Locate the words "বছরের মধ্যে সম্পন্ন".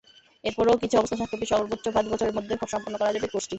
2.11-2.95